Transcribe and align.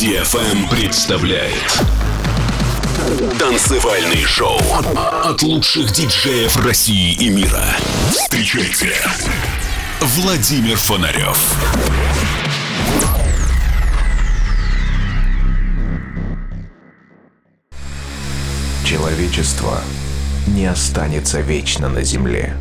DFM 0.00 0.70
представляет 0.70 1.82
Танцевальный 3.36 4.22
шоу 4.22 4.60
от 5.24 5.42
лучших 5.42 5.90
диджеев 5.90 6.56
России 6.64 7.14
и 7.14 7.28
мира. 7.28 7.64
Встречайте 8.12 8.92
Владимир 10.00 10.76
Фонарев. 10.76 11.52
Человечество 18.84 19.80
не 20.46 20.66
останется 20.66 21.40
вечно 21.40 21.88
на 21.88 22.04
Земле. 22.04 22.56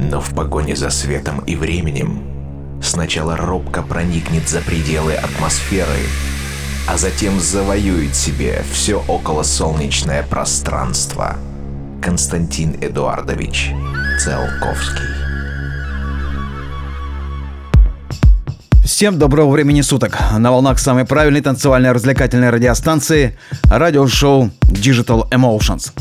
Но 0.00 0.20
в 0.20 0.34
погоне 0.34 0.74
за 0.74 0.90
светом 0.90 1.44
и 1.44 1.54
временем 1.54 2.33
сначала 2.84 3.36
робко 3.36 3.82
проникнет 3.82 4.48
за 4.48 4.60
пределы 4.60 5.14
атмосферы, 5.14 5.88
а 6.86 6.96
затем 6.98 7.40
завоюет 7.40 8.14
себе 8.14 8.62
все 8.72 9.02
околосолнечное 9.08 10.22
пространство. 10.22 11.36
Константин 12.02 12.76
Эдуардович 12.80 13.72
Циолковский. 14.20 15.08
Всем 18.84 19.18
доброго 19.18 19.50
времени 19.50 19.80
суток. 19.80 20.18
На 20.38 20.52
волнах 20.52 20.78
самой 20.78 21.06
правильной 21.06 21.40
танцевальной 21.40 21.92
развлекательной 21.92 22.50
радиостанции 22.50 23.36
радиошоу 23.64 24.50
Digital 24.62 25.28
Emotions. 25.30 25.92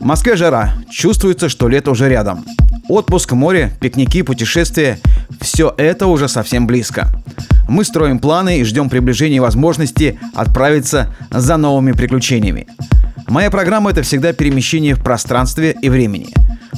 В 0.00 0.04
Москве 0.04 0.36
жара. 0.36 0.74
Чувствуется, 0.90 1.48
что 1.48 1.68
лето 1.68 1.90
уже 1.90 2.08
рядом. 2.08 2.44
Отпуск, 2.88 3.32
море, 3.32 3.70
пикники, 3.80 4.22
путешествия– 4.22 4.98
все 5.42 5.74
это 5.76 6.06
уже 6.06 6.26
совсем 6.26 6.66
близко. 6.66 7.08
Мы 7.68 7.84
строим 7.84 8.18
планы 8.18 8.60
и 8.60 8.64
ждем 8.64 8.88
приближения 8.88 9.42
возможности 9.42 10.18
отправиться 10.34 11.14
за 11.30 11.58
новыми 11.58 11.92
приключениями. 11.92 12.66
Моя 13.28 13.50
программа– 13.50 13.90
это 13.92 14.00
всегда 14.00 14.32
перемещение 14.32 14.94
в 14.94 15.02
пространстве 15.02 15.76
и 15.82 15.90
времени. 15.90 16.28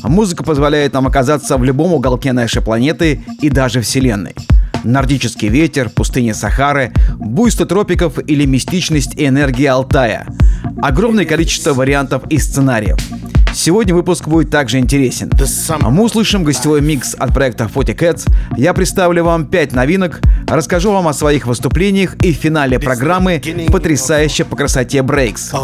Музыка 0.03 0.43
позволяет 0.43 0.95
нам 0.95 1.07
оказаться 1.07 1.57
в 1.57 1.63
любом 1.63 1.95
уголке 1.95 2.33
нашей 2.33 2.61
планеты 2.61 3.23
и 3.41 3.49
даже 3.49 3.81
Вселенной. 3.81 4.35
Нордический 4.83 5.47
ветер, 5.47 5.91
пустыня 5.91 6.35
Сахары, 6.35 6.93
буйство 7.19 7.67
тропиков 7.67 8.19
или 8.27 8.47
мистичность 8.47 9.15
и 9.15 9.29
энергия 9.29 9.71
Алтая. 9.71 10.27
Огромное 10.83 11.25
количество 11.25 11.73
вариантов 11.73 12.25
и 12.31 12.39
сценариев– 12.39 12.99
Сегодня 13.53 13.95
выпуск 13.95 14.29
будет 14.29 14.51
также 14.51 14.79
интересен. 14.79 15.31
Мы 15.81 16.05
услышим 16.05 16.45
гостевой 16.45 16.81
микс 16.81 17.15
от 17.19 17.35
проекта 17.35 17.69
40 17.73 17.89
Cats. 17.91 18.29
Я 18.57 18.73
представлю 18.75 19.25
вам 19.25 19.47
5 19.47 19.73
новинок, 19.73 20.21
расскажу 20.47 20.93
вам 20.93 21.09
о 21.09 21.13
своих 21.13 21.47
выступлениях 21.47 22.17
и 22.25 22.33
в 22.33 22.37
финале 22.37 22.79
программы 22.79 23.43
потрясающе 23.71 24.45
по 24.45 24.57
красоте 24.57 24.99
Breaks. 24.99 25.55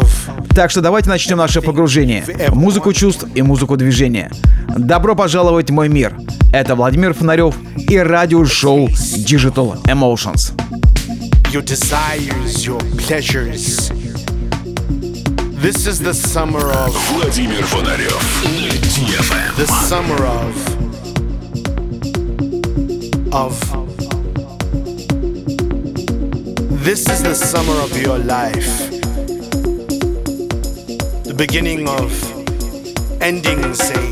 Так 0.53 0.69
что 0.69 0.81
давайте 0.81 1.09
начнем 1.09 1.37
наше 1.37 1.61
погружение 1.61 2.23
музыку 2.49 2.93
чувств 2.93 3.25
и 3.33 3.41
музыку 3.41 3.77
движения. 3.77 4.31
Добро 4.77 5.15
пожаловать 5.15 5.69
в 5.69 5.73
мой 5.73 5.87
мир. 5.89 6.13
Это 6.53 6.75
Владимир 6.75 7.13
Фонарев 7.13 7.55
и 7.77 7.97
радиошоу 7.97 8.87
Digital 8.87 9.81
Emotions. 9.83 10.53
Your 11.51 11.63
desires, 11.63 12.65
your 12.65 12.81
pleasures. 12.97 13.91
This 15.62 15.86
is 15.86 15.98
the 16.00 16.14
summer 16.14 16.66
of 16.70 16.94
Владимир 17.12 17.62
Фонарев. 17.62 18.22
The 19.56 19.66
summer 19.66 20.24
of 20.24 20.82
of 23.32 23.58
This 26.84 27.08
is 27.08 27.22
the 27.22 27.34
summer 27.34 27.74
of 27.80 27.96
your 27.96 28.18
life. 28.18 28.90
The 31.24 31.34
beginning 31.36 31.88
of 31.88 32.10
endings, 33.22 33.80
a 33.90 34.10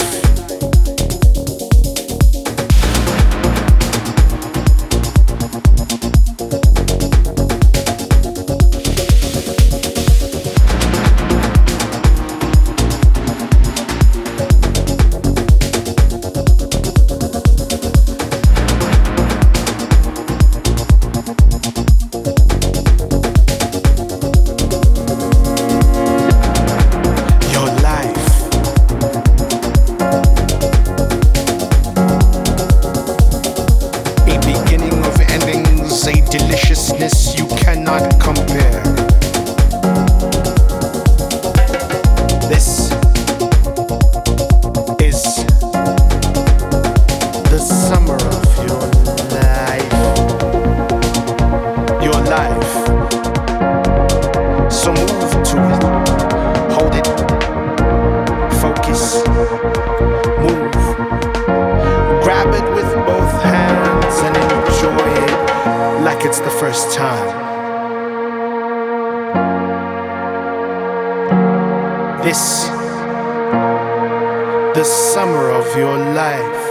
Summer 74.84 75.50
of 75.50 75.76
your 75.76 75.98
life. 76.14 76.62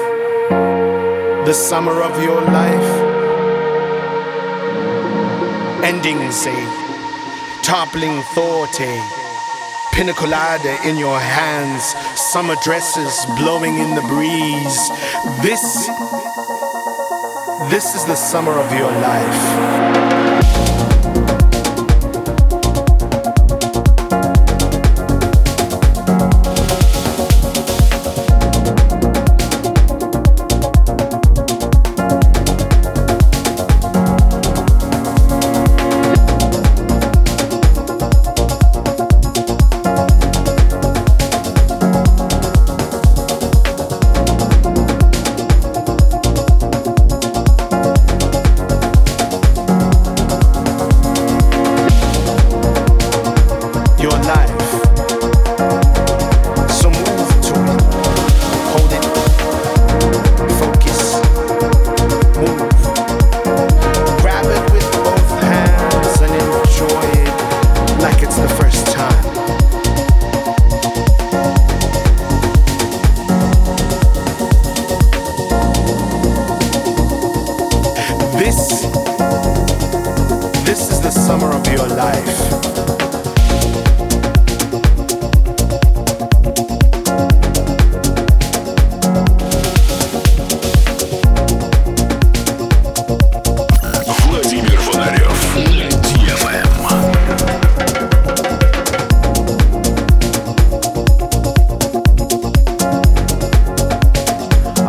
The 1.46 1.54
summer 1.54 2.02
of 2.02 2.24
your 2.24 2.42
life. 2.42 2.92
Ending, 5.84 6.18
a 6.18 6.32
toppling 7.64 8.22
thought, 8.34 8.80
eh? 8.80 8.86
a 8.86 9.96
pinacolada 9.96 10.86
in 10.86 10.98
your 10.98 11.20
hands, 11.20 11.84
summer 12.32 12.56
dresses 12.64 13.14
blowing 13.38 13.76
in 13.78 13.94
the 13.94 14.06
breeze. 14.14 14.82
This, 15.44 15.64
this 17.70 17.96
is 17.96 18.06
the 18.06 18.16
summer 18.16 18.58
of 18.58 18.72
your 18.74 18.92
life. 18.92 19.89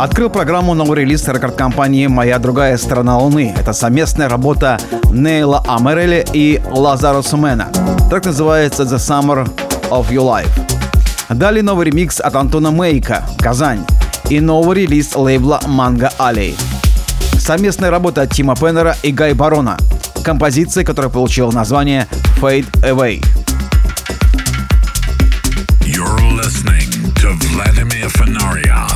Открыл 0.00 0.30
программу 0.30 0.72
новый 0.72 1.00
релиз 1.00 1.28
рекорд-компании 1.28 2.06
«Моя 2.06 2.38
другая 2.38 2.78
сторона 2.78 3.18
Луны». 3.18 3.54
Это 3.54 3.74
совместная 3.74 4.30
работа 4.30 4.80
Нейла 5.12 5.62
Амерели 5.68 6.24
и 6.32 6.58
Лазаро 6.70 7.20
Сумена. 7.20 7.68
Так 8.08 8.24
называется 8.24 8.84
«The 8.84 8.96
Summer 8.96 9.46
of 9.90 10.08
Your 10.08 10.24
Life». 10.24 10.48
Далее 11.28 11.62
новый 11.62 11.84
ремикс 11.84 12.18
от 12.18 12.34
Антона 12.34 12.70
Мейка 12.70 13.24
«Казань» 13.40 13.84
и 14.30 14.40
новый 14.40 14.78
релиз 14.78 15.14
лейбла 15.14 15.60
«Манго 15.66 16.10
Алей». 16.16 16.56
Совместная 17.38 17.90
работа 17.90 18.22
от 18.22 18.32
Тима 18.32 18.56
Пеннера 18.56 18.96
и 19.02 19.12
Гай 19.12 19.34
Барона. 19.34 19.76
Композиция, 20.24 20.82
которая 20.82 21.10
получила 21.10 21.52
название 21.52 22.08
«Fade 22.40 22.72
Away». 22.84 23.22
You're 25.82 26.20
listening 26.38 26.88
to 27.16 27.36
Vladimir 27.52 28.08
Fenarioff. 28.08 28.89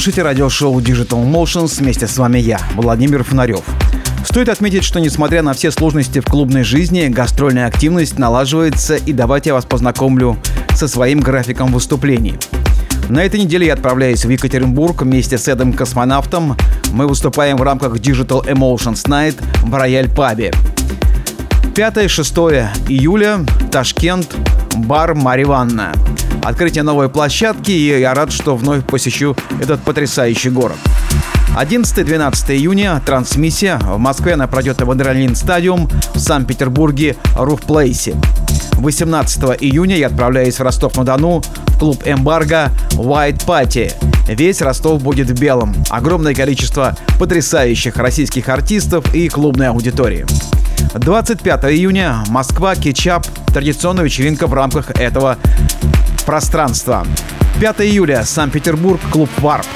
Слушаете 0.00 0.22
радиошоу 0.22 0.80
Digital 0.80 1.30
Motions. 1.30 1.78
Вместе 1.78 2.06
с 2.06 2.16
вами 2.16 2.38
я, 2.38 2.58
Владимир 2.74 3.22
Фонарев. 3.22 3.62
Стоит 4.24 4.48
отметить, 4.48 4.82
что 4.82 4.98
несмотря 4.98 5.42
на 5.42 5.52
все 5.52 5.70
сложности 5.70 6.20
в 6.20 6.24
клубной 6.24 6.62
жизни, 6.62 7.08
гастрольная 7.08 7.66
активность 7.66 8.18
налаживается, 8.18 8.96
и 8.96 9.12
давайте 9.12 9.50
я 9.50 9.54
вас 9.54 9.66
познакомлю 9.66 10.38
со 10.74 10.88
своим 10.88 11.20
графиком 11.20 11.70
выступлений. 11.70 12.38
На 13.10 13.22
этой 13.22 13.40
неделе 13.40 13.66
я 13.66 13.74
отправляюсь 13.74 14.24
в 14.24 14.30
Екатеринбург 14.30 15.02
вместе 15.02 15.36
с 15.36 15.46
Эдом 15.48 15.74
Космонавтом. 15.74 16.56
Мы 16.92 17.06
выступаем 17.06 17.58
в 17.58 17.62
рамках 17.62 17.96
Digital 17.96 18.42
Emotions 18.46 19.04
Night 19.06 19.36
в 19.62 19.74
Рояль 19.74 20.08
Пабе. 20.08 20.50
5-6 21.74 22.88
июля, 22.88 23.40
Ташкент, 23.70 24.34
бар 24.76 25.14
Мариванна. 25.14 25.92
Открытие 26.42 26.82
новой 26.82 27.08
площадки, 27.08 27.70
и 27.70 28.00
я 28.00 28.14
рад, 28.14 28.32
что 28.32 28.56
вновь 28.56 28.84
посещу 28.84 29.36
этот 29.60 29.80
потрясающий 29.82 30.50
город. 30.50 30.76
11-12 31.56 32.56
июня 32.56 33.02
трансмиссия. 33.04 33.78
В 33.78 33.98
Москве 33.98 34.34
она 34.34 34.46
пройдет 34.46 34.80
в 34.80 34.90
Адреналин 34.90 35.34
Стадиум, 35.34 35.88
в 36.14 36.18
Санкт-Петербурге 36.18 37.16
Руф 37.36 37.60
Плейсе. 37.62 38.14
18 38.74 39.42
июня 39.60 39.96
я 39.96 40.06
отправляюсь 40.06 40.58
в 40.58 40.62
Ростов-на-Дону 40.62 41.42
в 41.42 41.78
клуб 41.78 42.02
«Эмбарго» 42.06 42.70
White 42.92 43.44
Party. 43.44 43.92
Весь 44.28 44.62
Ростов 44.62 45.02
будет 45.02 45.28
в 45.28 45.40
белом. 45.40 45.74
Огромное 45.90 46.34
количество 46.34 46.96
потрясающих 47.18 47.96
российских 47.96 48.48
артистов 48.48 49.14
и 49.14 49.28
клубной 49.28 49.68
аудитории. 49.68 50.24
25 50.94 51.64
июня 51.64 52.24
Москва, 52.28 52.74
Кетчап, 52.74 53.26
традиционная 53.52 54.04
вечеринка 54.04 54.46
в 54.46 54.54
рамках 54.54 54.90
этого 54.92 55.36
пространства. 56.24 57.06
5 57.60 57.80
июля 57.82 58.24
Санкт-Петербург, 58.24 59.00
клуб 59.12 59.28
Варп. 59.38 59.66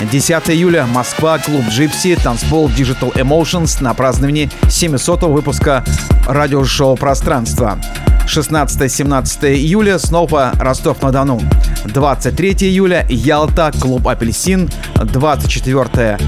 10 0.00 0.50
июля 0.50 0.86
Москва, 0.86 1.38
клуб 1.38 1.64
Джипси, 1.68 2.16
танцпол 2.16 2.68
Digital 2.68 3.12
Emotions 3.14 3.82
на 3.82 3.94
праздновании 3.94 4.50
700 4.68 5.22
выпуска 5.24 5.84
радиошоу 6.26 6.96
«Пространство». 6.96 7.78
16-17 8.26 9.54
июля 9.54 9.98
снова 9.98 10.52
Ростов-на-Дону. 10.58 11.40
23 11.84 12.52
июля 12.60 13.06
Ялта, 13.08 13.70
клуб 13.78 14.08
«Апельсин». 14.08 14.70
24 14.96 16.18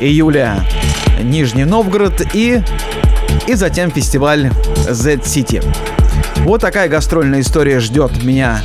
июля 0.00 0.64
Нижний 1.22 1.64
Новгород 1.64 2.22
и, 2.34 2.62
и 3.46 3.54
затем 3.54 3.90
фестиваль 3.90 4.50
Z-City. 4.88 5.64
Вот 6.44 6.60
такая 6.60 6.88
гастрольная 6.88 7.40
история 7.40 7.80
ждет 7.80 8.22
меня 8.22 8.62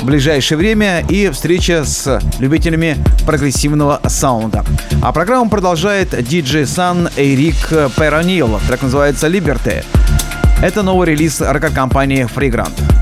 в 0.00 0.04
ближайшее 0.04 0.58
время 0.58 1.04
и 1.08 1.28
встреча 1.30 1.84
с 1.84 2.20
любителями 2.38 2.96
прогрессивного 3.26 4.00
саунда. 4.06 4.64
А 5.02 5.12
программу 5.12 5.50
продолжает 5.50 6.14
DJ 6.14 6.66
Сан 6.66 7.08
Эрик 7.16 7.68
Перонил. 7.96 8.60
Трек 8.68 8.82
называется 8.82 9.26
«Liberty». 9.26 9.84
Это 10.62 10.82
новый 10.82 11.08
релиз 11.08 11.40
рок-компании 11.40 12.26
Fragrant. 12.26 12.97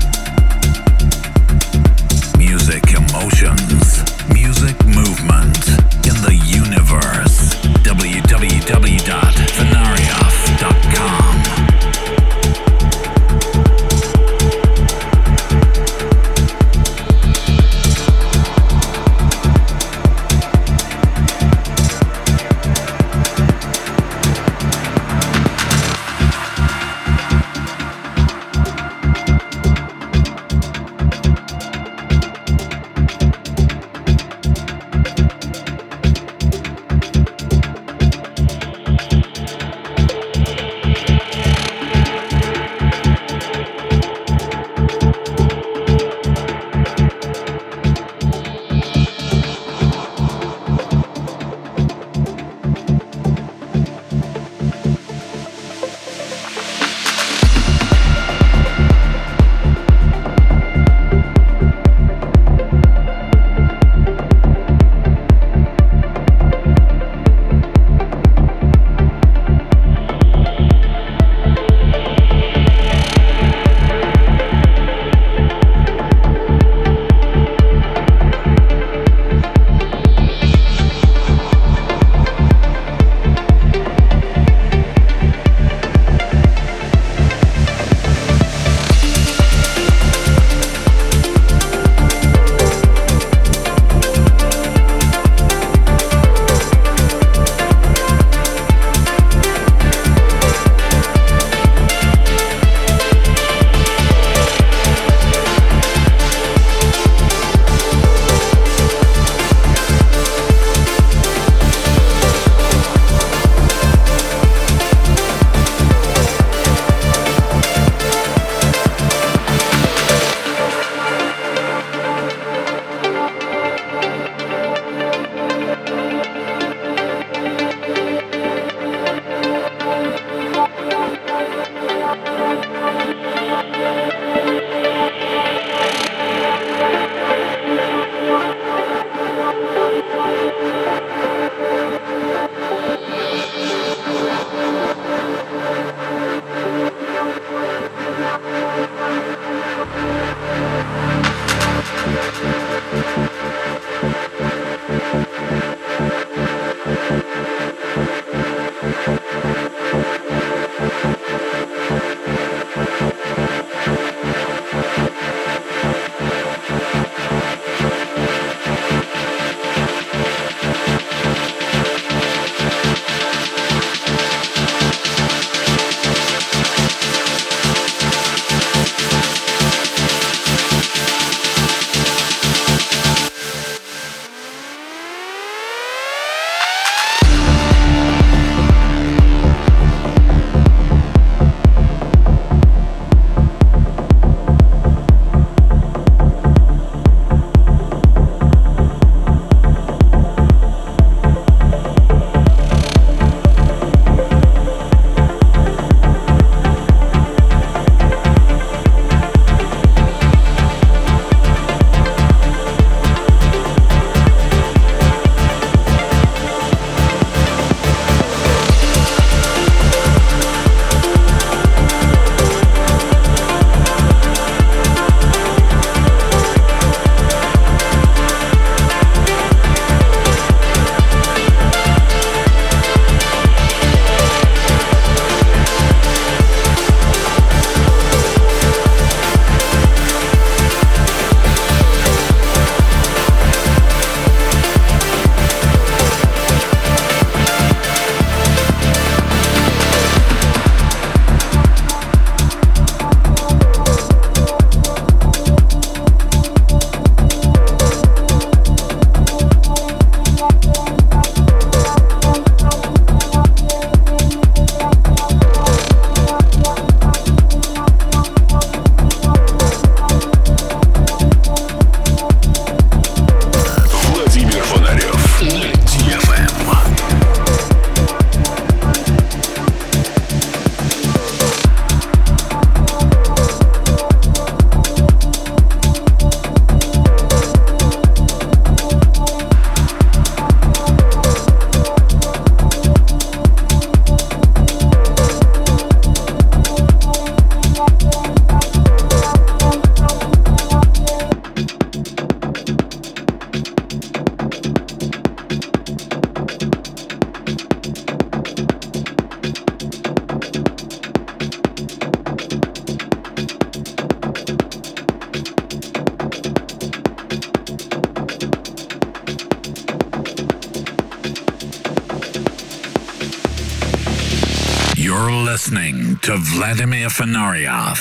Listening 325.57 326.19
to 326.21 326.37
Vladimir 326.37 327.09
Fenarioff, 327.09 327.97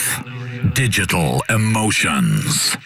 Digital 0.75 1.40
Emotions. 1.49 2.77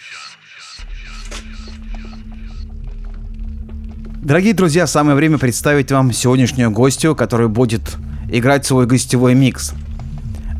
Дорогие 4.21 4.53
друзья, 4.53 4.87
самое 4.87 5.17
время 5.17 5.37
представить 5.39 5.91
вам 5.91 6.13
сегодняшнюю 6.13 6.71
гостью, 6.71 7.17
которая 7.17 7.49
будет 7.49 7.97
играть 8.31 8.65
свой 8.65 8.85
гостевой 8.85 9.35
микс. 9.35 9.73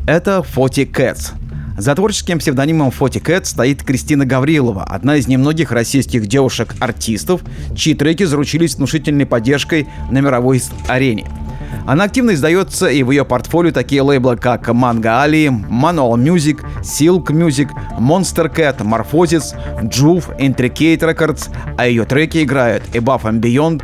Это 0.06 0.42
Фоти 0.42 0.80
Cats. 0.80 1.32
За 1.78 1.94
творческим 1.94 2.38
псевдонимом 2.38 2.90
Фоти 2.90 3.18
Кэт 3.18 3.46
стоит 3.46 3.82
Кристина 3.82 4.26
Гаврилова, 4.26 4.84
одна 4.84 5.16
из 5.16 5.26
немногих 5.26 5.72
российских 5.72 6.26
девушек-артистов, 6.26 7.40
чьи 7.74 7.94
треки 7.94 8.24
заручились 8.24 8.74
внушительной 8.74 9.24
поддержкой 9.24 9.88
на 10.10 10.18
мировой 10.18 10.60
арене. 10.86 11.26
Она 11.86 12.04
активно 12.04 12.34
издается 12.34 12.86
и 12.88 13.02
в 13.02 13.10
ее 13.10 13.24
портфолио 13.24 13.72
такие 13.72 14.02
лейблы, 14.02 14.36
как 14.36 14.68
Manga 14.68 15.24
Ali, 15.24 15.48
Manual 15.48 16.14
Music, 16.16 16.60
Silk 16.82 17.26
Music, 17.26 17.68
Monster 17.98 18.52
Cat, 18.54 18.78
Morphosis, 18.78 19.54
Juve, 19.82 20.36
Intricate 20.38 21.00
Records, 21.00 21.50
а 21.76 21.86
ее 21.86 22.04
треки 22.04 22.42
играют 22.44 22.84
Above 22.94 23.24
and 23.24 23.40
Beyond, 23.40 23.82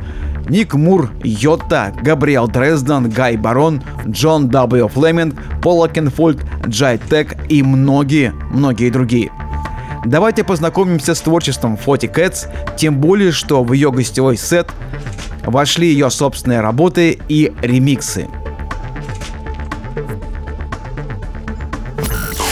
Ник 0.49 0.75
Мур, 0.75 1.11
Йота, 1.25 1.93
Габриэл 2.03 2.49
Дрезден, 2.49 3.11
Гай 3.11 3.37
Барон, 3.37 3.83
Джон 4.07 4.49
W. 4.49 4.89
Флеминг, 4.89 5.35
Пол 5.61 5.87
Кенфольд, 5.89 6.41
Джай 6.67 6.99
Тек 7.11 7.37
и 7.51 7.63
многие-многие 7.63 8.91
другие. 8.91 9.31
Давайте 10.05 10.45
познакомимся 10.45 11.15
с 11.15 11.21
творчеством 11.21 11.77
Фоти 11.77 12.07
Кэтс, 12.07 12.47
тем 12.77 13.01
более, 13.01 13.33
что 13.33 13.63
в 13.63 13.73
ее 13.73 13.91
гостевой 13.91 14.37
сет 14.37 14.69
вошли 15.45 15.89
ее 15.89 16.11
собственные 16.11 16.61
работы 16.61 17.19
и 17.29 17.53
ремиксы. 17.63 18.29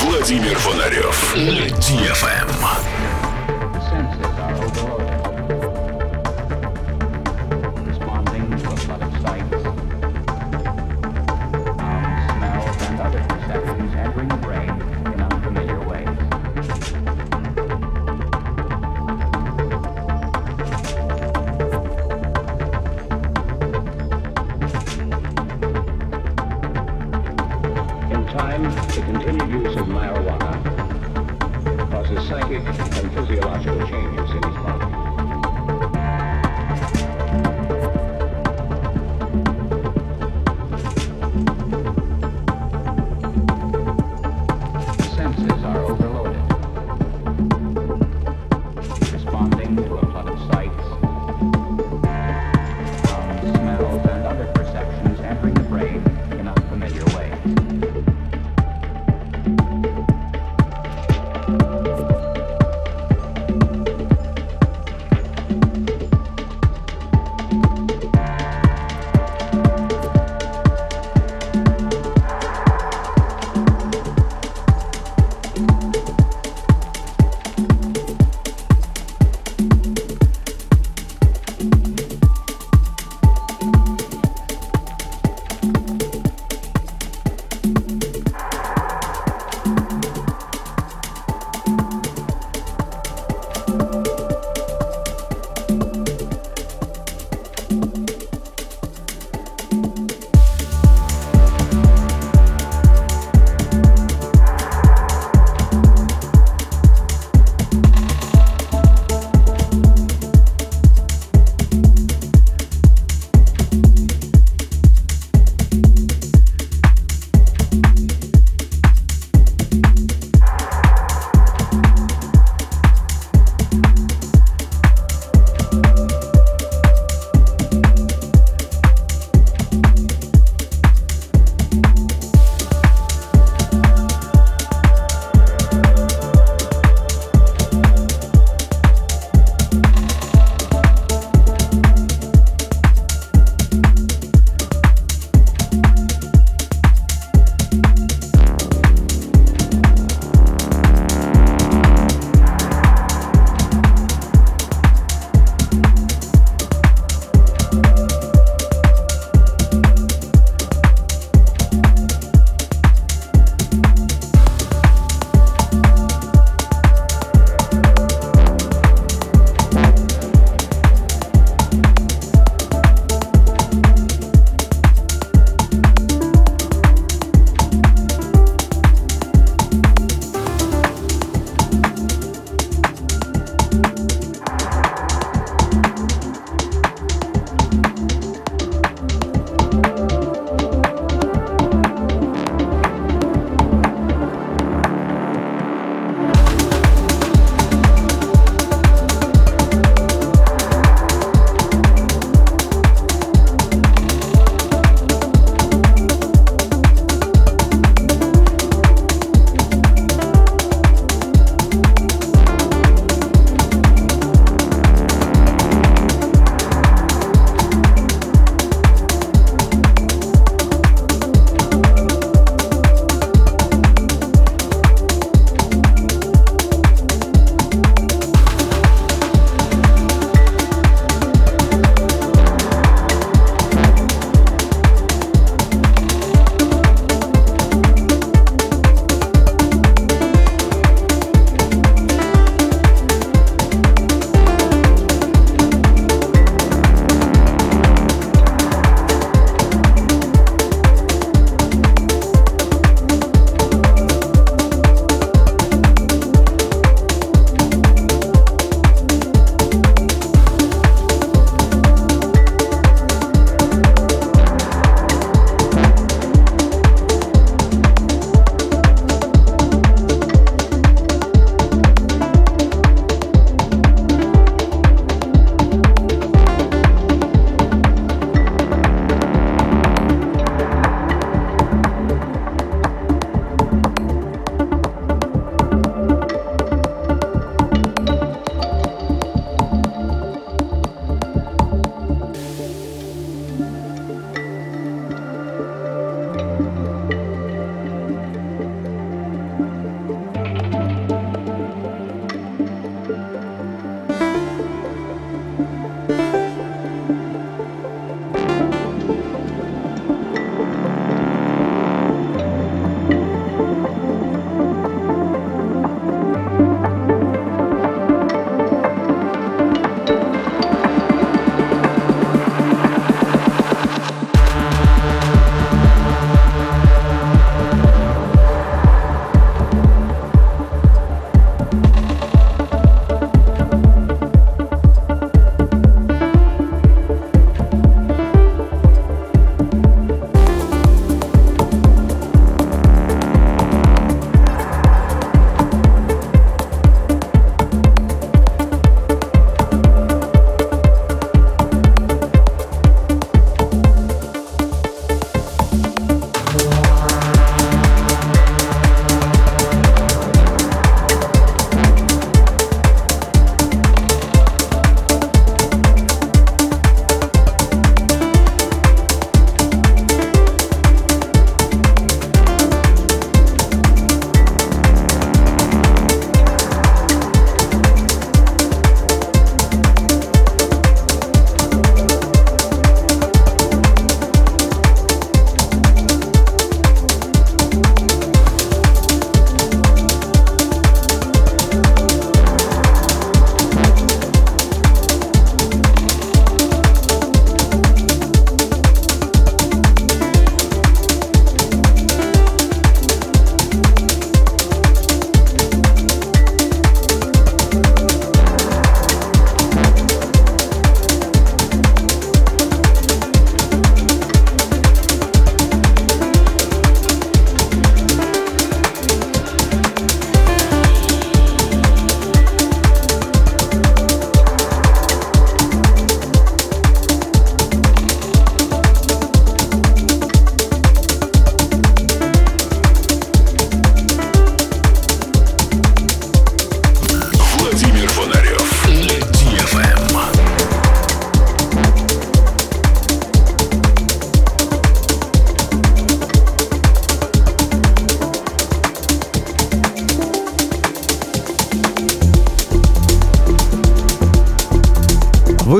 Владимир 0.02 0.56
Фонарев 0.58 1.36
на 1.36 1.66
DFM. 1.78 2.45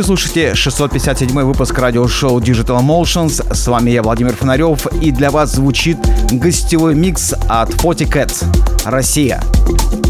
Слушаете 0.06 0.54
657 0.54 1.42
выпуск 1.42 1.76
радиошоу 1.76 2.38
Digital 2.38 2.80
Emotions. 2.80 3.52
С 3.52 3.66
вами 3.66 3.90
я, 3.90 4.04
Владимир 4.04 4.36
Фонарев, 4.36 4.86
и 5.02 5.10
для 5.10 5.32
вас 5.32 5.54
звучит 5.54 5.98
гостевой 6.30 6.94
микс 6.94 7.34
от 7.48 7.70
Forty 7.70 8.08
Россия. 8.84 9.42
Вы 9.64 10.05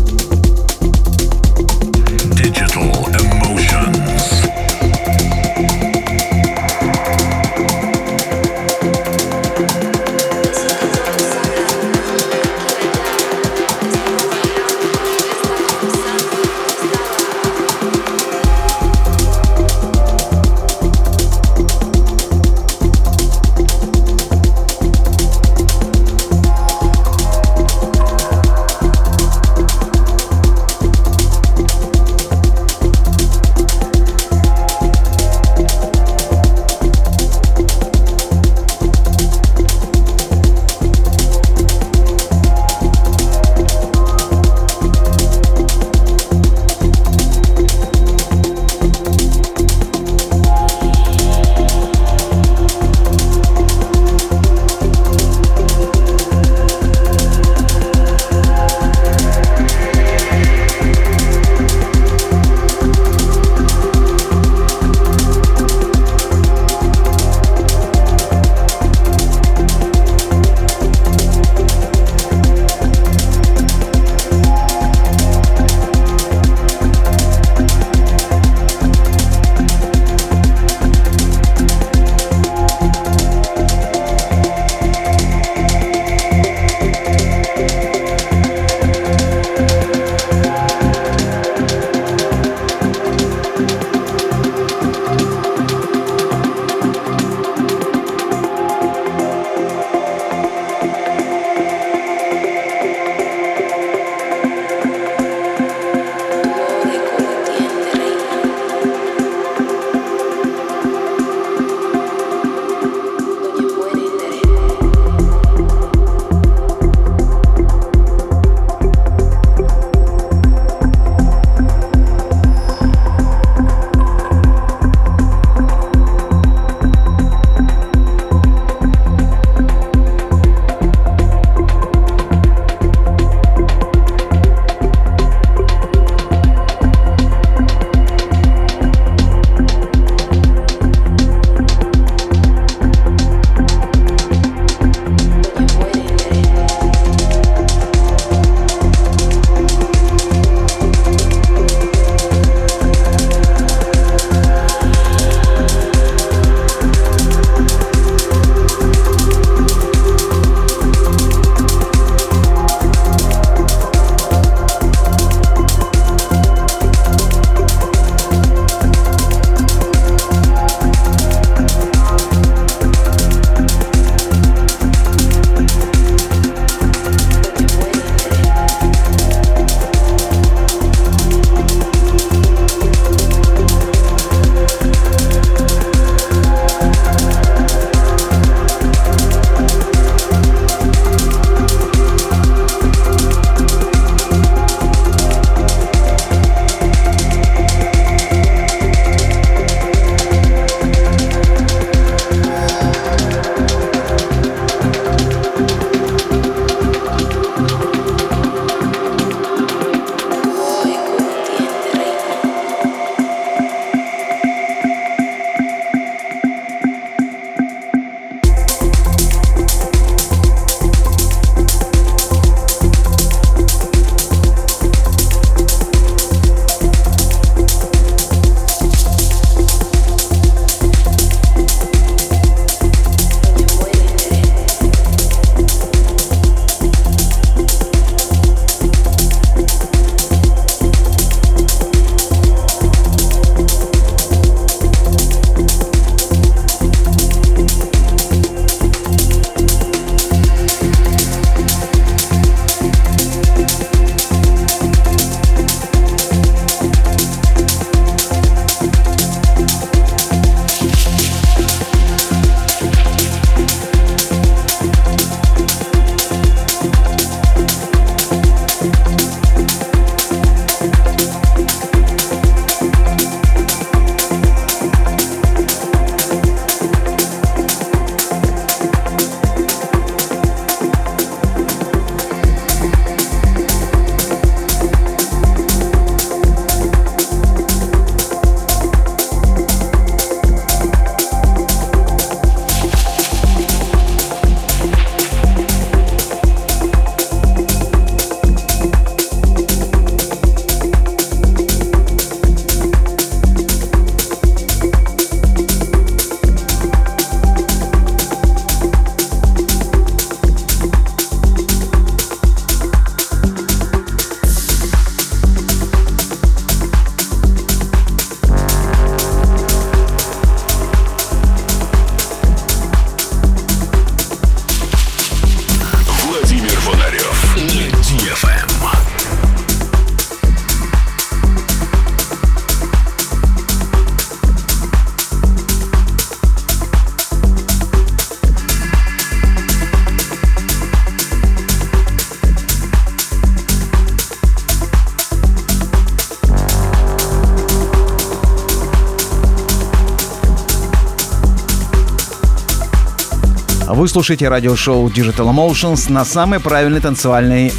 слушаете 354.17 354.49
радиошоу 354.49 355.09
Digital 355.09 355.55
Emotions 355.55 356.11
на 356.11 356.25
самой 356.25 356.59
правильной 356.59 357.01
танцевальной 357.03 357.71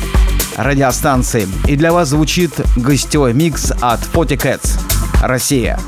радиостанции. 0.56 1.48
И 1.66 1.76
для 1.76 1.92
вас 1.92 2.10
звучит 2.10 2.52
гостевой 2.76 3.34
микс 3.34 3.72
от 3.82 4.02
Potty 4.14 4.38
Cats, 4.38 4.80
Россия. 5.24 5.80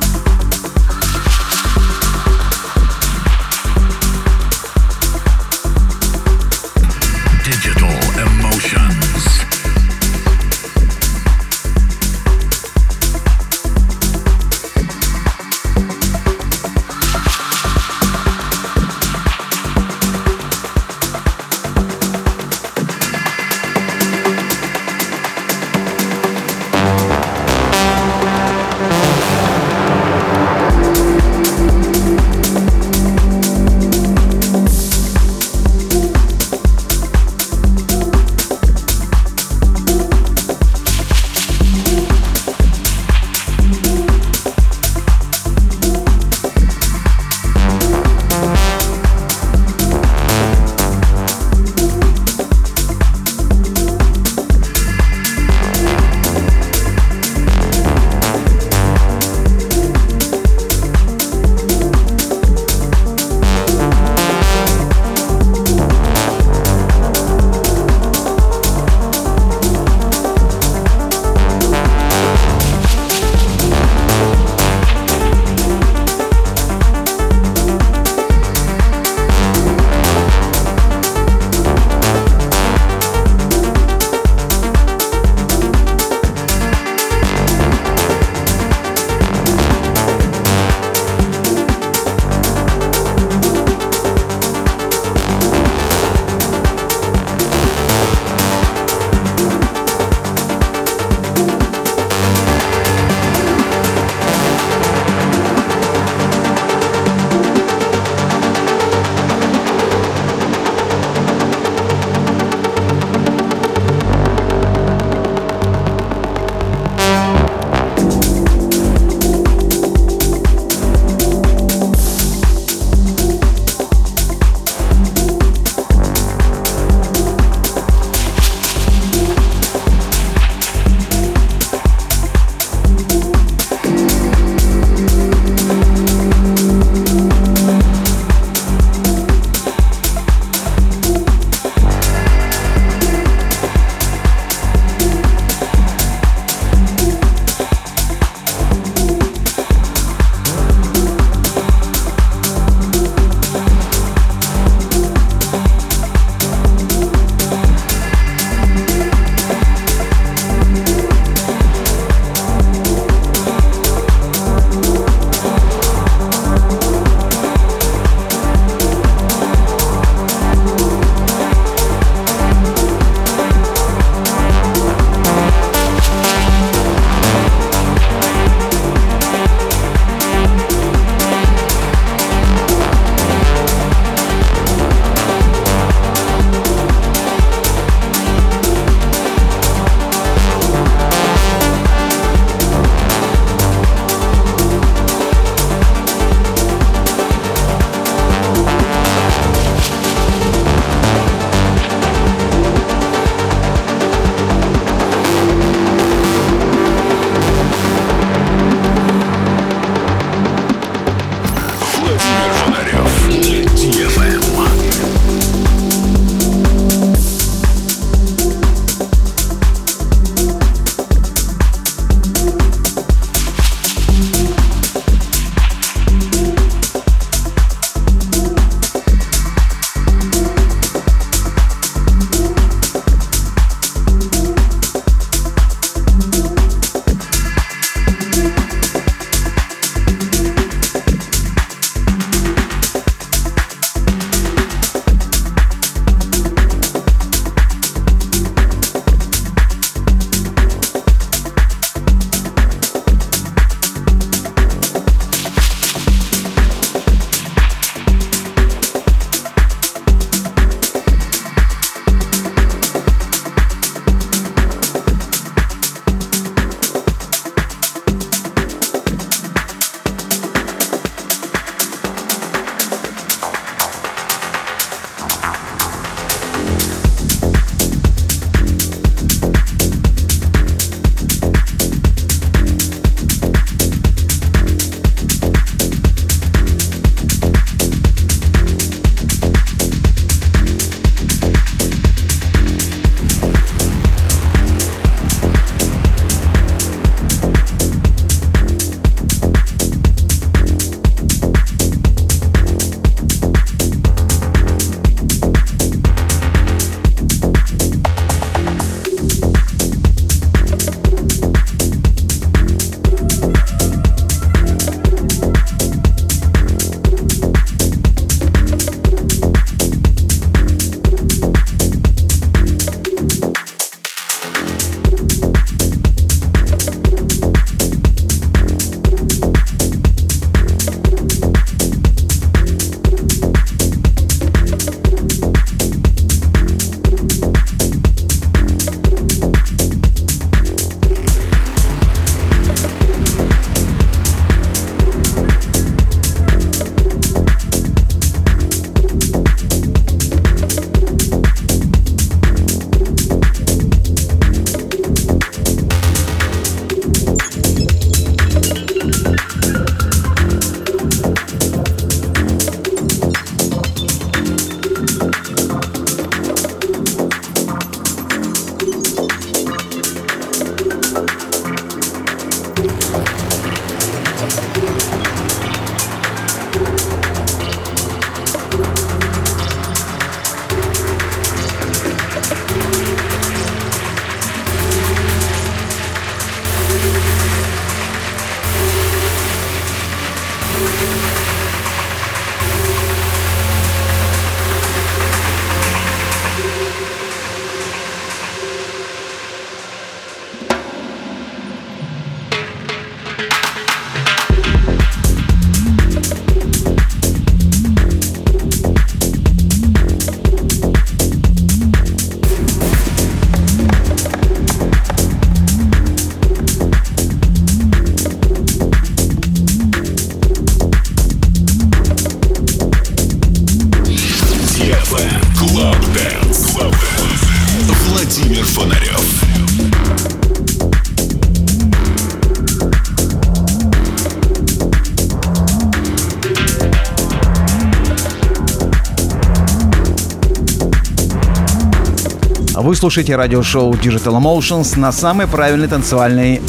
Слушаете 443.00 443.38
радиошоу 443.38 443.93
Digital 443.93 444.41
Emotions 444.41 445.00
на 445.00 445.14
самой 445.14 445.47
правильной 445.47 445.88
танцевальной 445.88 446.62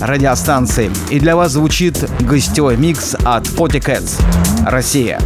радиостанции. 0.00 0.90
И 1.10 1.20
для 1.20 1.36
вас 1.36 1.52
звучит 1.52 2.02
гостевой 2.20 2.78
микс 2.78 3.14
от 3.24 3.46
40 3.46 3.74
Cats, 3.74 4.22
Россия. 4.64 5.20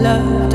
love. 0.00 0.49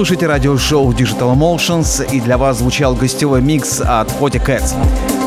Слушаете 0.00 0.28
радиошоу 0.28 0.92
Digital 0.92 1.36
Emotions, 1.36 2.10
и 2.10 2.22
для 2.22 2.38
вас 2.38 2.56
звучал 2.56 2.94
гостевой 2.94 3.42
микс 3.42 3.82
от 3.84 4.10
Фоти 4.12 4.38
Cats. 4.38 4.74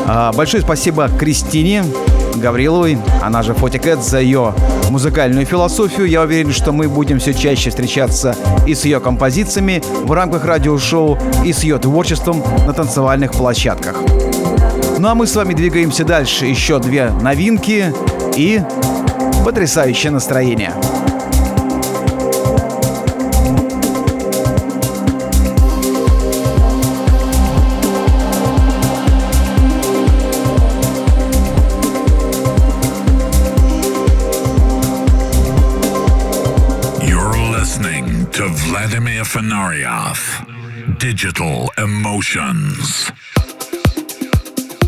А, 0.04 0.32
большое 0.32 0.64
спасибо 0.64 1.08
Кристине 1.08 1.84
Гавриловой, 2.34 2.98
она 3.22 3.44
же 3.44 3.54
Фоти 3.54 3.76
Cats, 3.76 4.02
за 4.02 4.18
ее 4.18 4.52
музыкальную 4.90 5.46
философию. 5.46 6.08
Я 6.08 6.22
уверен, 6.22 6.52
что 6.52 6.72
мы 6.72 6.88
будем 6.88 7.20
все 7.20 7.32
чаще 7.32 7.70
встречаться 7.70 8.34
и 8.66 8.74
с 8.74 8.84
ее 8.84 8.98
композициями 8.98 9.80
в 10.02 10.10
рамках 10.10 10.44
радиошоу, 10.44 11.18
и 11.44 11.52
с 11.52 11.62
ее 11.62 11.78
творчеством 11.78 12.42
на 12.66 12.72
танцевальных 12.72 13.30
площадках. 13.30 14.02
Ну 14.98 15.06
а 15.06 15.14
мы 15.14 15.28
с 15.28 15.36
вами 15.36 15.54
двигаемся 15.54 16.04
дальше. 16.04 16.46
Еще 16.46 16.80
две 16.80 17.10
новинки 17.10 17.94
и 18.34 18.60
потрясающее 19.44 20.10
настроение. 20.10 20.72
Digital 41.04 41.68
Emotions. 41.76 43.12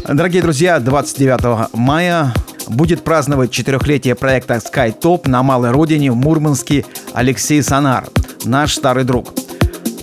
Дорогие 0.08 0.40
друзья, 0.40 0.80
29 0.80 1.74
мая 1.74 2.32
будет 2.68 3.04
праздновать 3.04 3.50
четырехлетие 3.50 4.14
проекта 4.14 4.54
SkyTop 4.54 5.28
на 5.28 5.42
малой 5.42 5.72
родине 5.72 6.10
в 6.10 6.16
Мурманске 6.16 6.86
Алексей 7.12 7.62
Санар, 7.62 8.08
наш 8.46 8.72
старый 8.72 9.04
друг. 9.04 9.34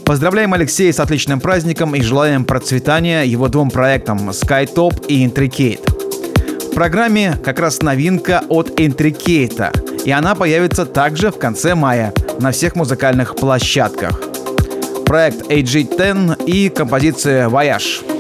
Поздравляем 0.06 0.54
Алексея 0.54 0.94
с 0.94 1.00
отличным 1.00 1.42
праздником 1.42 1.96
и 1.96 2.02
желаем 2.02 2.46
процветания 2.46 3.24
его 3.24 3.48
двум 3.48 3.72
проектам 3.72 4.30
SkyTop 4.30 5.08
и 5.08 5.26
Intricate. 5.26 6.70
В 6.70 6.76
программе 6.76 7.40
как 7.44 7.58
раз 7.58 7.82
новинка 7.82 8.44
от 8.50 8.80
Intricate, 8.80 10.04
и 10.06 10.12
она 10.12 10.36
появится 10.36 10.86
также 10.86 11.32
в 11.32 11.40
конце 11.40 11.74
мая– 11.74 12.14
на 12.40 12.52
всех 12.52 12.76
музыкальных 12.76 13.36
площадках. 13.36 14.33
Проект 15.14 15.44
AG10 15.44 16.44
и 16.48 16.70
композиция 16.70 17.48
«Voyage». 17.48 18.13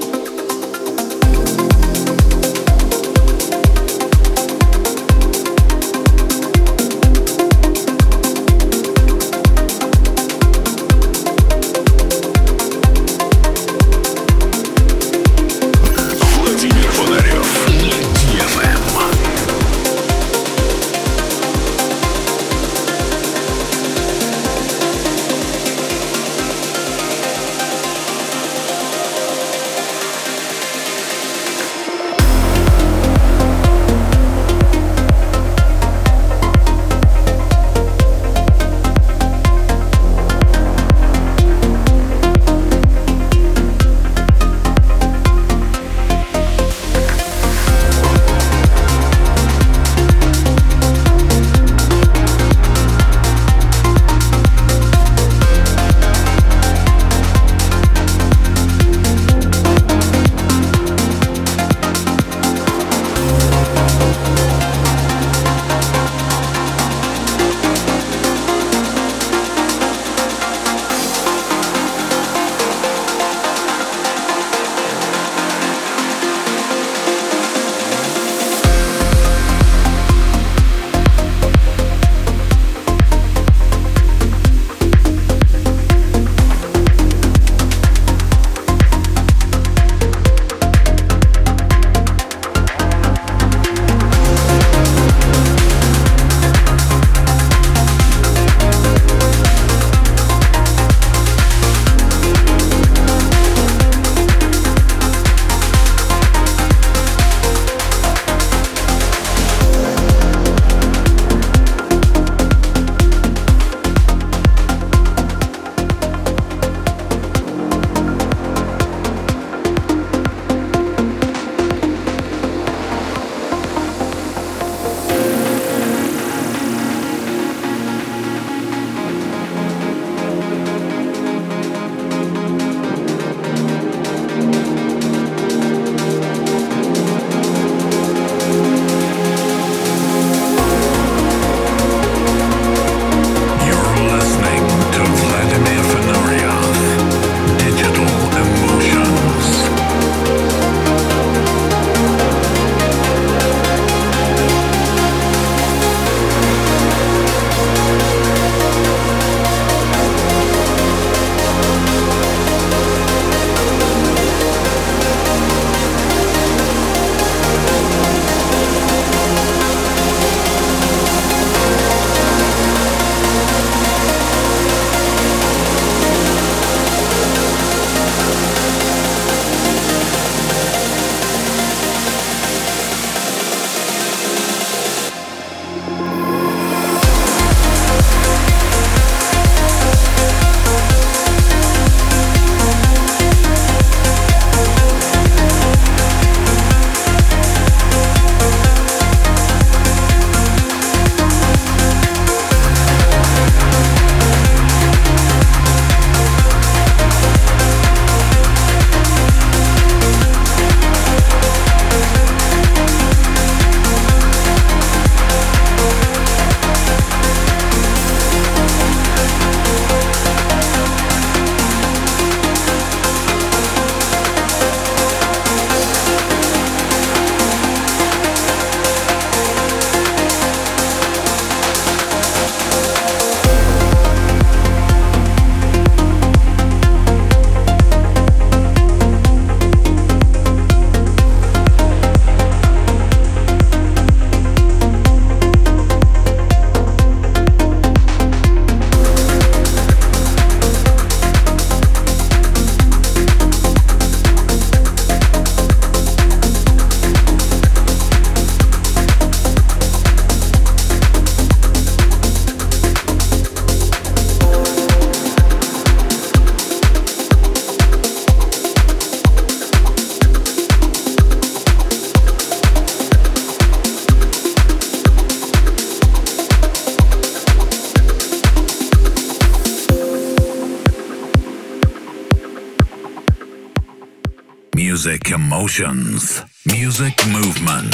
Music 285.03 285.31
emotions. 285.31 286.43
Music 286.65 287.15
movement 287.27 287.93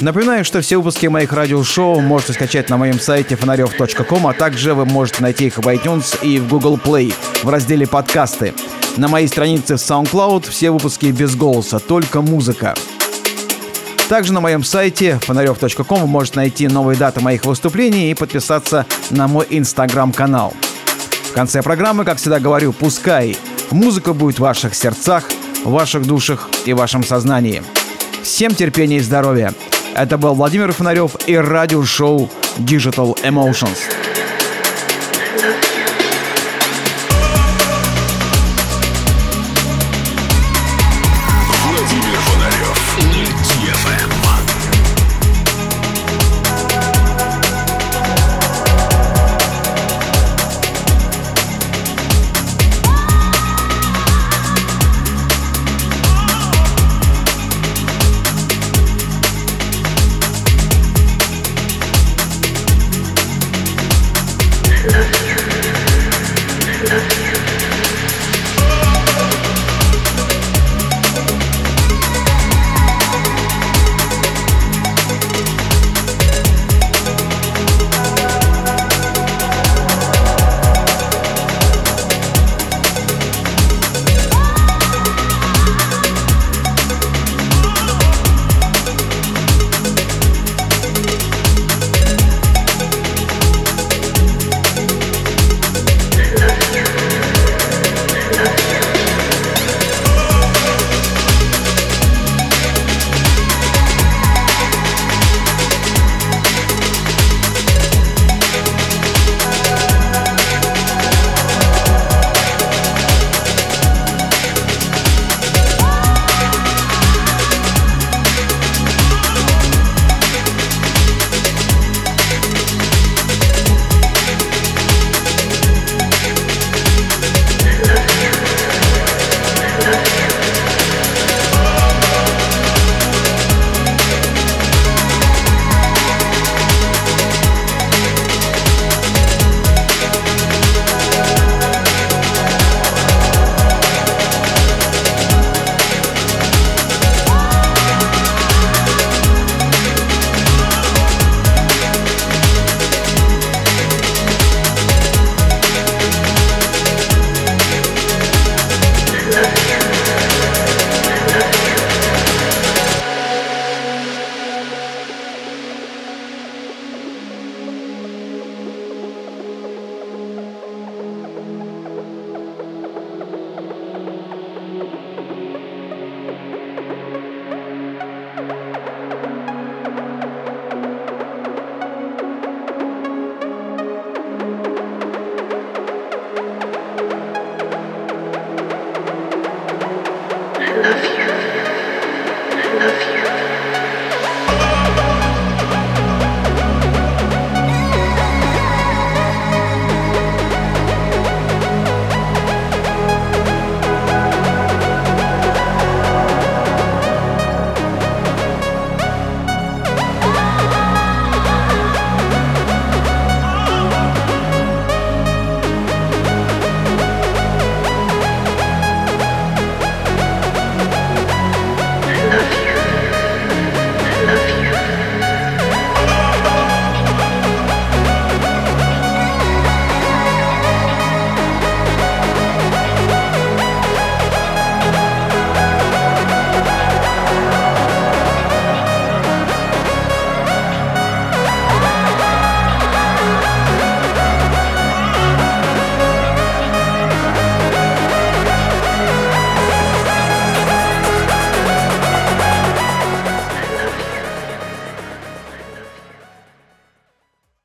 Напоминаю, 0.02 0.46
что 0.46 0.62
все 0.62 0.78
выпуски 0.78 1.08
моих 1.08 1.34
радиошоу 1.34 2.00
можете 2.00 2.32
скачать 2.32 2.70
на 2.70 2.78
моем 2.78 3.02
сайте 3.02 3.36
фонарев.ком, 3.36 4.28
а 4.28 4.34
также 4.34 4.74
вы 4.74 4.86
можете 4.86 5.22
найти 5.22 5.48
их 5.48 5.58
в 5.58 5.68
iTunes 5.68 6.18
и 6.22 6.40
в 6.40 6.48
Google 6.48 6.78
Play 6.78 7.14
в 7.44 7.50
разделе 7.50 7.86
«Подкасты». 7.86 8.54
На 8.96 9.10
моей 9.10 9.28
странице 9.28 9.76
в 9.76 9.80
SoundCloud 9.80 10.50
все 10.50 10.72
выпуски 10.72 11.08
без 11.08 11.36
голоса, 11.36 11.80
только 11.80 12.22
музыка. 12.22 12.76
Также 14.08 14.32
на 14.32 14.40
моем 14.40 14.64
сайте 14.64 15.20
фонарев.ком 15.22 16.00
вы 16.00 16.08
можете 16.08 16.38
найти 16.38 16.70
новые 16.70 16.98
даты 16.98 17.20
моих 17.20 17.44
выступлений 17.44 18.10
и 18.10 18.16
подписаться 18.16 18.86
на 19.10 19.28
мой 19.28 19.48
инстаграм-канал. 19.50 20.54
В 21.30 21.34
конце 21.34 21.62
программы, 21.62 22.06
как 22.06 22.20
всегда 22.20 22.40
говорю, 22.40 22.72
пускай 22.72 23.38
музыка 23.70 24.14
будет 24.14 24.38
в 24.38 24.44
ваших 24.44 24.76
сердцах, 24.76 25.26
в 25.66 25.72
ваших 25.72 26.04
душах 26.06 26.50
и 26.66 26.72
в 26.72 26.78
вашем 26.78 27.04
сознании. 27.04 27.62
Всем 28.24 28.56
терпения 28.56 28.98
и 28.98 29.02
здоровья. 29.02 29.54
Это 29.96 30.18
был 30.18 30.34
Владимир 30.34 30.72
Фонарев 30.72 31.16
и 31.28 31.36
радиошоу 31.36 32.30
Digital 32.58 33.16
Emotions. 33.24 34.09